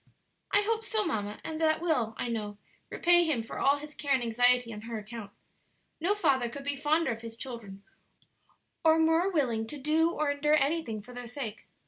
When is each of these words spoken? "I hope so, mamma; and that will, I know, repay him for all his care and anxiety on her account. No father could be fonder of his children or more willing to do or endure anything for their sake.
"I 0.51 0.63
hope 0.63 0.83
so, 0.83 1.05
mamma; 1.05 1.39
and 1.43 1.61
that 1.61 1.79
will, 1.79 2.15
I 2.17 2.27
know, 2.27 2.57
repay 2.89 3.23
him 3.23 3.43
for 3.43 3.59
all 3.59 3.77
his 3.77 3.93
care 3.93 4.15
and 4.15 4.23
anxiety 4.23 4.73
on 4.73 4.81
her 4.81 4.97
account. 4.97 5.29
No 5.99 6.15
father 6.15 6.49
could 6.49 6.63
be 6.63 6.75
fonder 6.75 7.11
of 7.11 7.21
his 7.21 7.37
children 7.37 7.83
or 8.83 8.97
more 8.97 9.29
willing 9.31 9.67
to 9.67 9.77
do 9.77 10.09
or 10.09 10.31
endure 10.31 10.55
anything 10.55 11.03
for 11.03 11.13
their 11.13 11.27
sake. 11.27 11.67